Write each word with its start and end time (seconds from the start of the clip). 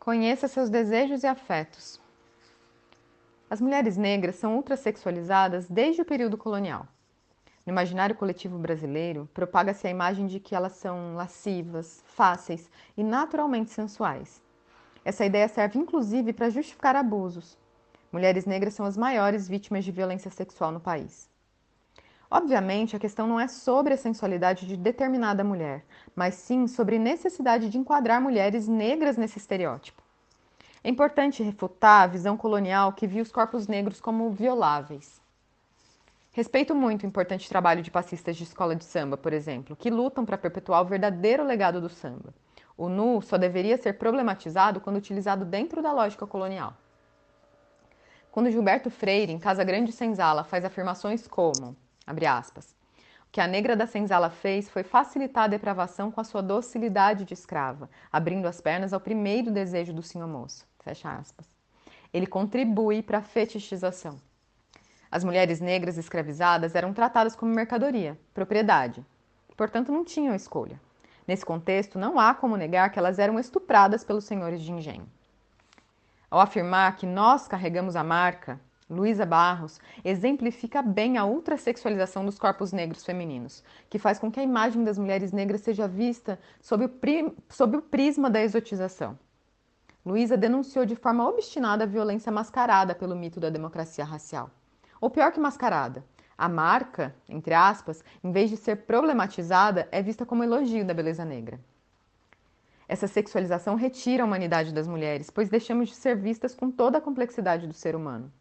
Conheça 0.00 0.48
seus 0.48 0.70
desejos 0.70 1.24
e 1.24 1.26
afetos. 1.26 2.00
As 3.50 3.60
mulheres 3.60 3.98
negras 3.98 4.36
são 4.36 4.56
ultrasexualizadas 4.56 5.68
desde 5.68 6.00
o 6.00 6.06
período 6.06 6.38
colonial. 6.38 6.88
No 7.66 7.72
imaginário 7.72 8.16
coletivo 8.16 8.56
brasileiro, 8.56 9.28
propaga-se 9.34 9.86
a 9.86 9.90
imagem 9.90 10.26
de 10.26 10.40
que 10.40 10.54
elas 10.54 10.72
são 10.72 11.14
lascivas, 11.16 12.02
fáceis 12.06 12.70
e 12.96 13.04
naturalmente 13.04 13.72
sensuais. 13.72 14.42
Essa 15.04 15.26
ideia 15.26 15.46
serve 15.48 15.78
inclusive 15.78 16.32
para 16.32 16.48
justificar 16.48 16.96
abusos. 16.96 17.58
Mulheres 18.10 18.46
negras 18.46 18.72
são 18.72 18.86
as 18.86 18.96
maiores 18.96 19.46
vítimas 19.46 19.84
de 19.84 19.92
violência 19.92 20.30
sexual 20.30 20.72
no 20.72 20.80
país. 20.80 21.28
Obviamente, 22.30 22.94
a 22.94 22.98
questão 23.00 23.26
não 23.26 23.40
é 23.40 23.48
sobre 23.48 23.92
a 23.92 23.96
sensualidade 23.96 24.64
de 24.64 24.76
determinada 24.76 25.42
mulher, 25.42 25.84
mas 26.14 26.34
sim 26.34 26.68
sobre 26.68 26.96
necessidade 26.96 27.68
de 27.68 27.76
enquadrar 27.76 28.20
mulheres 28.20 28.68
negras 28.68 29.16
nesse 29.16 29.38
estereótipo. 29.38 30.00
É 30.84 30.88
importante 30.88 31.42
refutar 31.42 32.04
a 32.04 32.06
visão 32.06 32.36
colonial 32.36 32.92
que 32.92 33.06
via 33.06 33.20
os 33.20 33.32
corpos 33.32 33.66
negros 33.66 34.00
como 34.00 34.30
violáveis. 34.30 35.20
Respeito 36.30 36.72
muito 36.72 37.02
o 37.02 37.06
importante 37.06 37.48
trabalho 37.48 37.82
de 37.82 37.90
passistas 37.90 38.36
de 38.36 38.44
escola 38.44 38.76
de 38.76 38.84
samba, 38.84 39.16
por 39.16 39.32
exemplo, 39.32 39.74
que 39.74 39.90
lutam 39.90 40.24
para 40.24 40.38
perpetuar 40.38 40.82
o 40.82 40.86
verdadeiro 40.86 41.42
legado 41.42 41.80
do 41.80 41.88
samba. 41.88 42.32
O 42.76 42.88
nu 42.88 43.20
só 43.20 43.36
deveria 43.36 43.76
ser 43.76 43.94
problematizado 43.94 44.80
quando 44.80 44.96
utilizado 44.96 45.44
dentro 45.44 45.82
da 45.82 45.92
lógica 45.92 46.28
colonial. 46.28 46.74
Quando 48.30 48.52
Gilberto 48.52 48.88
Freire, 48.88 49.32
em 49.32 49.38
Casa 49.40 49.64
Grande 49.64 49.90
Senzala, 49.90 50.44
faz 50.44 50.64
afirmações 50.64 51.26
como 51.26 51.76
Abre 52.10 52.26
aspas. 52.26 52.74
O 53.28 53.30
que 53.30 53.40
a 53.40 53.46
negra 53.46 53.76
da 53.76 53.86
senzala 53.86 54.30
fez 54.30 54.68
foi 54.68 54.82
facilitar 54.82 55.44
a 55.44 55.46
depravação 55.46 56.10
com 56.10 56.20
a 56.20 56.24
sua 56.24 56.42
docilidade 56.42 57.24
de 57.24 57.34
escrava, 57.34 57.88
abrindo 58.10 58.48
as 58.48 58.60
pernas 58.60 58.92
ao 58.92 58.98
primeiro 58.98 59.52
desejo 59.52 59.92
do 59.92 60.02
senhor 60.02 60.26
moço. 60.26 60.66
Fecha 60.80 61.08
aspas. 61.08 61.46
Ele 62.12 62.26
contribui 62.26 63.00
para 63.00 63.18
a 63.18 63.22
fetichização. 63.22 64.20
As 65.08 65.22
mulheres 65.22 65.60
negras 65.60 65.96
escravizadas 65.98 66.74
eram 66.74 66.92
tratadas 66.92 67.36
como 67.36 67.54
mercadoria, 67.54 68.18
propriedade. 68.34 69.06
Portanto, 69.56 69.92
não 69.92 70.04
tinham 70.04 70.34
escolha. 70.34 70.80
Nesse 71.28 71.46
contexto, 71.46 71.96
não 71.96 72.18
há 72.18 72.34
como 72.34 72.56
negar 72.56 72.90
que 72.90 72.98
elas 72.98 73.20
eram 73.20 73.38
estupradas 73.38 74.02
pelos 74.02 74.24
senhores 74.24 74.60
de 74.60 74.72
engenho. 74.72 75.08
Ao 76.28 76.40
afirmar 76.40 76.96
que 76.96 77.06
nós 77.06 77.46
carregamos 77.46 77.94
a 77.94 78.02
marca, 78.02 78.60
Luísa 78.90 79.24
Barros, 79.24 79.80
exemplifica 80.04 80.82
bem 80.82 81.16
a 81.16 81.24
ultrasexualização 81.24 82.24
dos 82.26 82.40
corpos 82.40 82.72
negros 82.72 83.04
femininos, 83.04 83.62
que 83.88 84.00
faz 84.00 84.18
com 84.18 84.32
que 84.32 84.40
a 84.40 84.42
imagem 84.42 84.82
das 84.82 84.98
mulheres 84.98 85.30
negras 85.30 85.60
seja 85.60 85.86
vista 85.86 86.40
sob 86.60 86.84
o, 86.86 86.90
sob 87.48 87.76
o 87.76 87.82
prisma 87.82 88.28
da 88.28 88.42
exotização. 88.42 89.16
Luísa 90.04 90.36
denunciou 90.36 90.84
de 90.84 90.96
forma 90.96 91.28
obstinada 91.28 91.84
a 91.84 91.86
violência 91.86 92.32
mascarada 92.32 92.92
pelo 92.92 93.14
mito 93.14 93.38
da 93.38 93.48
democracia 93.48 94.04
racial. 94.04 94.50
Ou 95.00 95.08
pior 95.08 95.30
que 95.30 95.38
mascarada, 95.38 96.04
a 96.36 96.48
marca, 96.48 97.14
entre 97.28 97.54
aspas, 97.54 98.02
em 98.24 98.32
vez 98.32 98.50
de 98.50 98.56
ser 98.56 98.86
problematizada, 98.86 99.88
é 99.92 100.02
vista 100.02 100.26
como 100.26 100.42
elogio 100.42 100.84
da 100.84 100.94
beleza 100.94 101.24
negra. 101.24 101.60
Essa 102.88 103.06
sexualização 103.06 103.76
retira 103.76 104.24
a 104.24 104.26
humanidade 104.26 104.74
das 104.74 104.88
mulheres, 104.88 105.30
pois 105.30 105.48
deixamos 105.48 105.90
de 105.90 105.94
ser 105.94 106.16
vistas 106.16 106.56
com 106.56 106.72
toda 106.72 106.98
a 106.98 107.00
complexidade 107.00 107.68
do 107.68 107.72
ser 107.72 107.94
humano. 107.94 108.32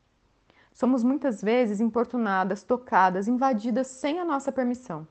Somos 0.80 1.04
muitas 1.04 1.42
vezes 1.42 1.82
importunadas, 1.82 2.64
tocadas, 2.64 3.28
invadidas 3.28 3.88
sem 3.88 4.18
a 4.18 4.24
nossa 4.24 4.50
permissão. 4.50 5.06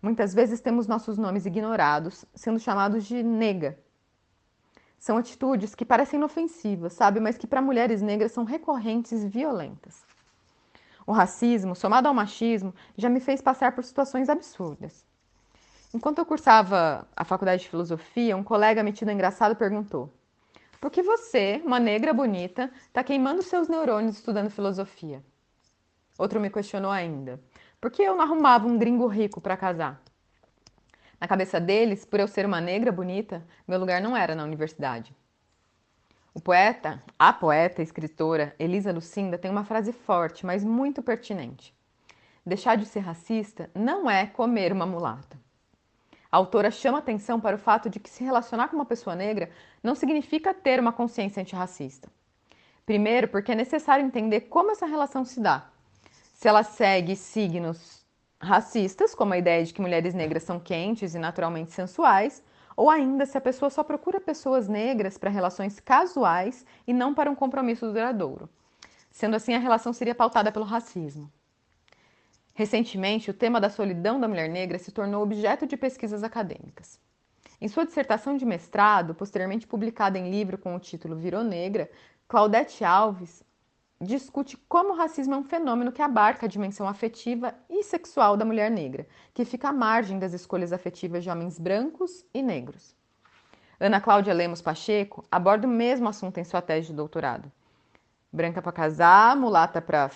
Muitas 0.00 0.32
vezes 0.32 0.60
temos 0.60 0.86
nossos 0.86 1.18
nomes 1.18 1.46
ignorados, 1.46 2.24
sendo 2.32 2.60
chamados 2.60 3.04
de 3.04 3.20
nega. 3.20 3.76
São 4.96 5.16
atitudes 5.16 5.74
que 5.74 5.84
parecem 5.84 6.16
inofensivas, 6.16 6.92
sabe, 6.92 7.18
mas 7.18 7.36
que 7.36 7.44
para 7.44 7.60
mulheres 7.60 8.00
negras 8.00 8.30
são 8.30 8.44
recorrentes 8.44 9.24
e 9.24 9.28
violentas. 9.28 10.00
O 11.04 11.10
racismo, 11.10 11.74
somado 11.74 12.06
ao 12.06 12.14
machismo, 12.14 12.72
já 12.96 13.08
me 13.08 13.18
fez 13.18 13.42
passar 13.42 13.74
por 13.74 13.82
situações 13.82 14.28
absurdas. 14.28 15.04
Enquanto 15.92 16.18
eu 16.20 16.24
cursava 16.24 17.04
a 17.16 17.24
faculdade 17.24 17.62
de 17.62 17.68
filosofia, 17.68 18.36
um 18.36 18.44
colega 18.44 18.84
metido 18.84 19.10
engraçado 19.10 19.56
perguntou: 19.56 20.08
porque 20.80 21.02
você, 21.02 21.60
uma 21.64 21.80
negra 21.80 22.12
bonita, 22.12 22.70
está 22.86 23.02
queimando 23.02 23.42
seus 23.42 23.68
neurônios 23.68 24.16
estudando 24.16 24.50
filosofia. 24.50 25.22
Outro 26.18 26.40
me 26.40 26.50
questionou 26.50 26.90
ainda. 26.90 27.40
Por 27.80 27.90
que 27.90 28.02
eu 28.02 28.14
não 28.14 28.22
arrumava 28.22 28.66
um 28.66 28.78
gringo 28.78 29.06
rico 29.06 29.40
para 29.40 29.56
casar? 29.56 30.02
Na 31.20 31.26
cabeça 31.26 31.60
deles, 31.60 32.04
por 32.04 32.20
eu 32.20 32.28
ser 32.28 32.46
uma 32.46 32.60
negra 32.60 32.92
bonita, 32.92 33.44
meu 33.66 33.78
lugar 33.78 34.00
não 34.00 34.16
era 34.16 34.34
na 34.34 34.44
universidade. 34.44 35.14
O 36.34 36.40
poeta, 36.40 37.02
a 37.18 37.32
poeta 37.32 37.82
e 37.82 37.84
escritora 37.84 38.54
Elisa 38.58 38.92
Lucinda 38.92 39.38
tem 39.38 39.50
uma 39.50 39.64
frase 39.64 39.92
forte, 39.92 40.46
mas 40.46 40.64
muito 40.64 41.02
pertinente. 41.02 41.74
Deixar 42.44 42.76
de 42.76 42.86
ser 42.86 43.00
racista 43.00 43.70
não 43.74 44.08
é 44.08 44.26
comer 44.26 44.72
uma 44.72 44.86
mulata. 44.86 45.37
A 46.30 46.36
autora 46.36 46.70
chama 46.70 46.98
atenção 46.98 47.40
para 47.40 47.56
o 47.56 47.58
fato 47.58 47.88
de 47.88 47.98
que 47.98 48.10
se 48.10 48.22
relacionar 48.22 48.68
com 48.68 48.76
uma 48.76 48.84
pessoa 48.84 49.16
negra 49.16 49.50
não 49.82 49.94
significa 49.94 50.52
ter 50.52 50.78
uma 50.78 50.92
consciência 50.92 51.40
antirracista. 51.40 52.08
Primeiro, 52.84 53.28
porque 53.28 53.52
é 53.52 53.54
necessário 53.54 54.04
entender 54.04 54.42
como 54.42 54.70
essa 54.70 54.86
relação 54.86 55.24
se 55.24 55.40
dá. 55.40 55.70
Se 56.34 56.46
ela 56.46 56.62
segue 56.62 57.16
signos 57.16 58.04
racistas, 58.40 59.14
como 59.14 59.32
a 59.32 59.38
ideia 59.38 59.64
de 59.64 59.72
que 59.72 59.80
mulheres 59.80 60.14
negras 60.14 60.42
são 60.42 60.60
quentes 60.60 61.14
e 61.14 61.18
naturalmente 61.18 61.72
sensuais, 61.72 62.42
ou 62.76 62.88
ainda 62.88 63.26
se 63.26 63.36
a 63.36 63.40
pessoa 63.40 63.70
só 63.70 63.82
procura 63.82 64.20
pessoas 64.20 64.68
negras 64.68 65.18
para 65.18 65.30
relações 65.30 65.80
casuais 65.80 66.64
e 66.86 66.92
não 66.92 67.12
para 67.12 67.30
um 67.30 67.34
compromisso 67.34 67.86
duradouro. 67.86 68.48
Sendo 69.10 69.34
assim, 69.34 69.54
a 69.54 69.58
relação 69.58 69.92
seria 69.92 70.14
pautada 70.14 70.52
pelo 70.52 70.64
racismo. 70.64 71.30
Recentemente, 72.58 73.30
o 73.30 73.34
tema 73.34 73.60
da 73.60 73.70
solidão 73.70 74.18
da 74.18 74.26
mulher 74.26 74.48
negra 74.48 74.80
se 74.80 74.90
tornou 74.90 75.22
objeto 75.22 75.64
de 75.64 75.76
pesquisas 75.76 76.24
acadêmicas. 76.24 76.98
Em 77.60 77.68
sua 77.68 77.86
dissertação 77.86 78.36
de 78.36 78.44
mestrado, 78.44 79.14
posteriormente 79.14 79.64
publicada 79.64 80.18
em 80.18 80.28
livro 80.28 80.58
com 80.58 80.74
o 80.74 80.80
título 80.80 81.14
Virou 81.14 81.44
Negra, 81.44 81.88
Claudete 82.26 82.84
Alves 82.84 83.44
discute 84.00 84.56
como 84.68 84.92
o 84.92 84.96
racismo 84.96 85.36
é 85.36 85.38
um 85.38 85.44
fenômeno 85.44 85.92
que 85.92 86.02
abarca 86.02 86.46
a 86.46 86.48
dimensão 86.48 86.88
afetiva 86.88 87.54
e 87.70 87.84
sexual 87.84 88.36
da 88.36 88.44
mulher 88.44 88.72
negra, 88.72 89.06
que 89.32 89.44
fica 89.44 89.68
à 89.68 89.72
margem 89.72 90.18
das 90.18 90.32
escolhas 90.32 90.72
afetivas 90.72 91.22
de 91.22 91.30
homens 91.30 91.60
brancos 91.60 92.24
e 92.34 92.42
negros. 92.42 92.92
Ana 93.78 94.00
Cláudia 94.00 94.34
Lemos 94.34 94.60
Pacheco 94.60 95.24
aborda 95.30 95.64
o 95.64 95.70
mesmo 95.70 96.08
assunto 96.08 96.38
em 96.38 96.44
sua 96.44 96.60
tese 96.60 96.88
de 96.88 96.94
doutorado. 96.94 97.52
Branca 98.32 98.60
para 98.60 98.72
casar, 98.72 99.36
mulata 99.36 99.80
para 99.80 100.10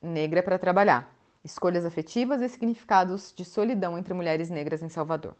negra 0.00 0.42
para 0.42 0.58
trabalhar 0.58 1.11
escolhas 1.44 1.84
afetivas 1.84 2.40
e 2.40 2.48
significados 2.48 3.32
de 3.36 3.44
solidão 3.44 3.98
entre 3.98 4.14
mulheres 4.14 4.50
negras 4.50 4.82
em 4.82 4.88
Salvador. 4.88 5.34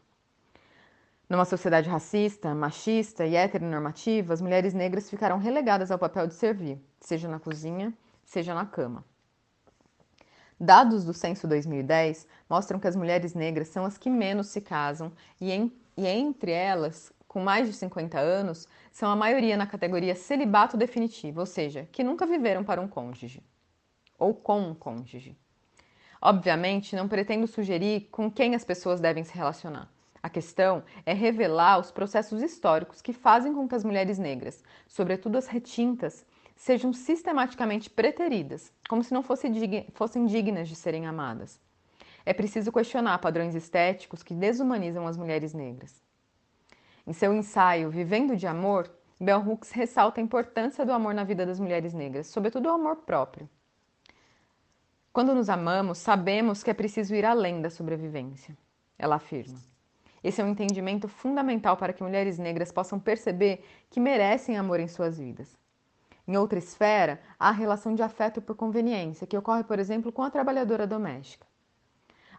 Numa 1.29 1.45
sociedade 1.45 1.89
racista, 1.89 2.53
machista 2.53 3.25
e 3.25 3.35
heteronormativa, 3.35 4.33
as 4.33 4.41
mulheres 4.41 4.73
negras 4.73 5.09
ficaram 5.09 5.37
relegadas 5.37 5.89
ao 5.89 5.97
papel 5.97 6.27
de 6.27 6.33
servir, 6.33 6.79
seja 6.99 7.27
na 7.27 7.39
cozinha, 7.39 7.93
seja 8.23 8.53
na 8.53 8.65
cama. 8.65 9.03
Dados 10.59 11.03
do 11.03 11.13
Censo 11.13 11.47
2010 11.47 12.27
mostram 12.49 12.79
que 12.79 12.87
as 12.87 12.95
mulheres 12.95 13.33
negras 13.33 13.69
são 13.69 13.85
as 13.85 13.97
que 13.97 14.09
menos 14.09 14.47
se 14.47 14.61
casam 14.61 15.11
e, 15.39 15.51
em, 15.51 15.73
e 15.97 16.05
entre 16.05 16.51
elas, 16.51 17.11
com 17.27 17.41
mais 17.41 17.67
de 17.67 17.73
50 17.73 18.19
anos, 18.19 18.67
são 18.91 19.09
a 19.09 19.15
maioria 19.15 19.57
na 19.57 19.65
categoria 19.65 20.13
celibato 20.13 20.77
definitivo, 20.77 21.39
ou 21.39 21.45
seja, 21.45 21.87
que 21.91 22.03
nunca 22.03 22.27
viveram 22.27 22.63
para 22.63 22.79
um 22.79 22.87
cônjuge 22.87 23.41
ou 24.19 24.33
com 24.33 24.59
um 24.59 24.73
cônjuge. 24.73 25.37
Obviamente, 26.25 26.95
não 26.95 27.05
pretendo 27.05 27.45
sugerir 27.45 28.07
com 28.09 28.31
quem 28.31 28.55
as 28.55 28.63
pessoas 28.63 29.01
devem 29.01 29.25
se 29.25 29.35
relacionar. 29.35 29.91
A 30.21 30.29
questão 30.29 30.81
é 31.05 31.11
revelar 31.13 31.77
os 31.77 31.91
processos 31.91 32.41
históricos 32.41 33.01
que 33.01 33.11
fazem 33.11 33.53
com 33.53 33.67
que 33.67 33.75
as 33.75 33.83
mulheres 33.83 34.17
negras, 34.17 34.63
sobretudo 34.87 35.37
as 35.37 35.47
retintas, 35.47 36.25
sejam 36.55 36.93
sistematicamente 36.93 37.89
preteridas, 37.89 38.71
como 38.87 39.03
se 39.03 39.13
não 39.13 39.21
fossem 39.21 40.25
dignas 40.25 40.69
de 40.69 40.77
serem 40.77 41.05
amadas. 41.05 41.59
É 42.25 42.31
preciso 42.31 42.71
questionar 42.71 43.19
padrões 43.19 43.53
estéticos 43.53 44.23
que 44.23 44.33
desumanizam 44.33 45.05
as 45.05 45.17
mulheres 45.17 45.53
negras. 45.53 46.01
Em 47.05 47.11
seu 47.11 47.33
ensaio 47.33 47.89
Vivendo 47.89 48.37
de 48.37 48.47
Amor, 48.47 48.89
Bell 49.19 49.41
Hooks 49.45 49.71
ressalta 49.71 50.21
a 50.21 50.23
importância 50.23 50.85
do 50.85 50.93
amor 50.93 51.13
na 51.13 51.25
vida 51.25 51.45
das 51.45 51.59
mulheres 51.59 51.93
negras, 51.93 52.27
sobretudo 52.27 52.67
o 52.67 52.71
amor 52.71 52.95
próprio. 52.95 53.49
Quando 55.13 55.35
nos 55.35 55.47
amamos, 55.47 55.99
sabemos 55.99 56.63
que 56.63 56.71
é 56.71 56.73
preciso 56.73 57.13
ir 57.13 57.23
além 57.23 57.61
da 57.61 57.69
sobrevivência, 57.69 58.57
ela 58.97 59.17
afirma. 59.17 59.59
Esse 60.23 60.41
é 60.41 60.43
um 60.43 60.47
entendimento 60.47 61.07
fundamental 61.07 61.77
para 61.77 61.93
que 61.93 62.01
mulheres 62.01 62.39
negras 62.39 62.71
possam 62.71 62.99
perceber 62.99 63.63
que 63.91 63.99
merecem 63.99 64.57
amor 64.57 64.79
em 64.79 64.87
suas 64.87 65.19
vidas. 65.19 65.55
Em 66.27 66.35
outra 66.35 66.57
esfera, 66.57 67.21
há 67.37 67.49
a 67.49 67.51
relação 67.51 67.93
de 67.93 68.01
afeto 68.01 68.41
por 68.41 68.55
conveniência, 68.55 69.27
que 69.27 69.37
ocorre, 69.37 69.63
por 69.63 69.77
exemplo, 69.77 70.11
com 70.11 70.23
a 70.23 70.31
trabalhadora 70.31 70.87
doméstica. 70.87 71.45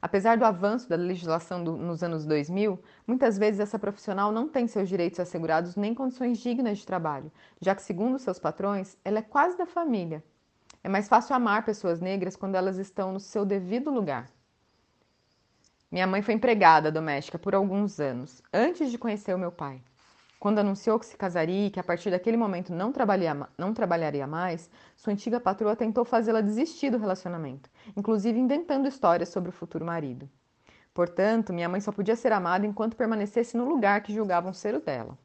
Apesar 0.03 0.37
do 0.37 0.45
avanço 0.45 0.89
da 0.89 0.97
legislação 0.97 1.63
do, 1.63 1.77
nos 1.77 2.03
anos 2.03 2.27
2000, 2.27 2.83
muitas 3.07 3.39
vezes 3.39 3.61
essa 3.61 3.79
profissional 3.79 4.33
não 4.33 4.49
tem 4.49 4.67
seus 4.67 4.89
direitos 4.89 5.21
assegurados 5.21 5.77
nem 5.77 5.95
condições 5.95 6.39
dignas 6.39 6.79
de 6.79 6.87
trabalho, 6.87 7.31
já 7.61 7.73
que, 7.73 7.83
segundo 7.83 8.19
seus 8.19 8.41
patrões, 8.41 8.97
ela 9.05 9.21
é 9.21 9.23
quase 9.23 9.57
da 9.57 9.65
família. 9.65 10.25
É 10.85 10.89
mais 10.89 11.09
fácil 11.09 11.35
amar 11.35 11.65
pessoas 11.65 11.99
negras 11.99 12.37
quando 12.37 12.57
elas 12.57 12.77
estão 12.77 13.11
no 13.11 13.19
seu 13.19 13.47
devido 13.47 13.91
lugar. 13.91 14.29
Minha 15.91 16.07
mãe 16.07 16.21
foi 16.21 16.35
empregada 16.35 16.93
doméstica 16.93 17.39
por 17.39 17.55
alguns 17.55 17.99
anos, 17.99 18.43
antes 18.53 18.91
de 18.91 18.99
conhecer 18.99 19.35
o 19.35 19.39
meu 19.39 19.51
pai. 19.51 19.81
Quando 20.39 20.59
anunciou 20.59 20.99
que 20.99 21.07
se 21.07 21.17
casaria 21.17 21.69
e 21.69 21.71
que 21.71 21.81
a 21.81 21.83
partir 21.83 22.11
daquele 22.11 22.37
momento 22.37 22.71
não, 22.71 22.93
não 23.57 23.73
trabalharia 23.73 24.27
mais, 24.27 24.69
sua 24.95 25.15
antiga 25.15 25.41
patroa 25.41 25.75
tentou 25.75 26.05
fazê-la 26.05 26.43
desistir 26.43 26.91
do 26.91 26.99
relacionamento, 26.99 27.71
inclusive 27.97 28.39
inventando 28.39 28.87
histórias 28.87 29.31
sobre 29.31 29.49
o 29.49 29.53
futuro 29.53 29.87
marido. 29.87 30.29
Portanto, 30.93 31.51
minha 31.51 31.69
mãe 31.69 31.81
só 31.81 31.93
podia 31.93 32.15
ser 32.15 32.31
amada 32.31 32.67
enquanto 32.67 32.95
permanecesse 32.95 33.57
no 33.57 33.67
lugar 33.67 34.03
que 34.03 34.13
julgavam 34.13 34.53
ser 34.53 34.75
o 34.75 34.81
dela. 34.81 35.17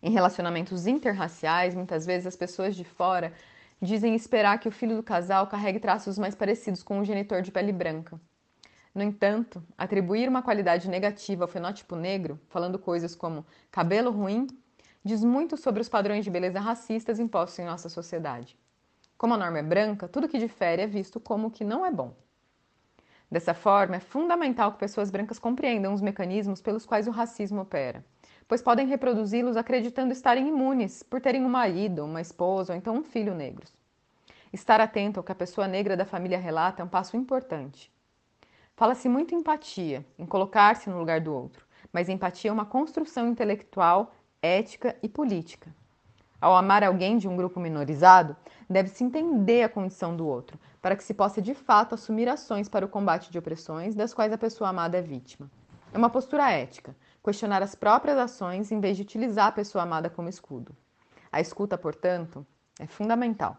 Em 0.00 0.12
relacionamentos 0.12 0.86
interraciais, 0.86 1.74
muitas 1.74 2.06
vezes 2.06 2.28
as 2.28 2.36
pessoas 2.36 2.76
de 2.76 2.84
fora 2.84 3.32
dizem 3.80 4.14
esperar 4.14 4.58
que 4.58 4.68
o 4.68 4.72
filho 4.72 4.96
do 4.96 5.02
casal 5.02 5.46
carregue 5.46 5.80
traços 5.80 6.18
mais 6.18 6.34
parecidos 6.34 6.82
com 6.82 7.00
o 7.00 7.04
genitor 7.04 7.42
de 7.42 7.50
pele 7.50 7.72
branca. 7.72 8.20
No 8.94 9.02
entanto, 9.02 9.62
atribuir 9.78 10.28
uma 10.28 10.42
qualidade 10.42 10.88
negativa 10.88 11.44
ao 11.44 11.48
fenótipo 11.48 11.94
negro, 11.94 12.40
falando 12.48 12.78
coisas 12.78 13.14
como 13.14 13.46
cabelo 13.70 14.10
ruim, 14.10 14.46
diz 15.04 15.22
muito 15.22 15.56
sobre 15.56 15.80
os 15.80 15.88
padrões 15.88 16.24
de 16.24 16.30
beleza 16.30 16.60
racistas 16.60 17.18
impostos 17.18 17.58
em 17.60 17.64
nossa 17.64 17.88
sociedade. 17.88 18.58
Como 19.16 19.34
a 19.34 19.36
norma 19.36 19.58
é 19.58 19.62
branca, 19.62 20.08
tudo 20.08 20.28
que 20.28 20.38
difere 20.38 20.82
é 20.82 20.86
visto 20.86 21.20
como 21.20 21.50
que 21.50 21.64
não 21.64 21.86
é 21.86 21.90
bom. 21.90 22.14
Dessa 23.30 23.54
forma, 23.54 23.96
é 23.96 24.00
fundamental 24.00 24.72
que 24.72 24.78
pessoas 24.78 25.10
brancas 25.10 25.38
compreendam 25.38 25.94
os 25.94 26.00
mecanismos 26.00 26.60
pelos 26.60 26.84
quais 26.84 27.06
o 27.06 27.12
racismo 27.12 27.60
opera, 27.60 28.04
pois 28.48 28.60
podem 28.60 28.88
reproduzi-los 28.88 29.56
acreditando 29.56 30.12
estarem 30.12 30.48
imunes 30.48 31.04
por 31.04 31.20
terem 31.20 31.44
um 31.44 31.48
marido, 31.48 32.04
uma 32.04 32.20
esposa 32.20 32.72
ou 32.72 32.76
então 32.76 32.96
um 32.96 33.04
filho 33.04 33.32
negros. 33.32 33.72
Estar 34.52 34.80
atento 34.80 35.20
ao 35.20 35.24
que 35.24 35.30
a 35.30 35.36
pessoa 35.36 35.68
negra 35.68 35.96
da 35.96 36.04
família 36.04 36.38
relata 36.38 36.82
é 36.82 36.84
um 36.84 36.88
passo 36.88 37.16
importante. 37.16 37.92
Fala-se 38.74 39.08
muito 39.08 39.32
em 39.32 39.38
empatia, 39.38 40.04
em 40.18 40.26
colocar-se 40.26 40.90
no 40.90 40.98
lugar 40.98 41.20
do 41.20 41.32
outro, 41.32 41.64
mas 41.92 42.08
empatia 42.08 42.50
é 42.50 42.52
uma 42.52 42.66
construção 42.66 43.28
intelectual, 43.28 44.12
ética 44.42 44.96
e 45.02 45.08
política. 45.08 45.72
Ao 46.40 46.56
amar 46.56 46.82
alguém 46.82 47.18
de 47.18 47.28
um 47.28 47.36
grupo 47.36 47.60
minorizado, 47.60 48.34
deve-se 48.68 49.04
entender 49.04 49.62
a 49.62 49.68
condição 49.68 50.16
do 50.16 50.26
outro, 50.26 50.58
para 50.80 50.96
que 50.96 51.04
se 51.04 51.12
possa 51.12 51.42
de 51.42 51.54
fato 51.54 51.94
assumir 51.94 52.28
ações 52.28 52.68
para 52.68 52.86
o 52.86 52.88
combate 52.88 53.30
de 53.30 53.38
opressões 53.38 53.94
das 53.94 54.14
quais 54.14 54.32
a 54.32 54.38
pessoa 54.38 54.70
amada 54.70 54.96
é 54.96 55.02
vítima. 55.02 55.50
É 55.92 55.98
uma 55.98 56.08
postura 56.08 56.50
ética, 56.50 56.96
questionar 57.22 57.62
as 57.62 57.74
próprias 57.74 58.16
ações 58.16 58.72
em 58.72 58.80
vez 58.80 58.96
de 58.96 59.02
utilizar 59.02 59.48
a 59.48 59.52
pessoa 59.52 59.84
amada 59.84 60.08
como 60.08 60.28
escudo. 60.28 60.74
A 61.30 61.40
escuta, 61.40 61.76
portanto, 61.76 62.46
é 62.78 62.86
fundamental. 62.86 63.56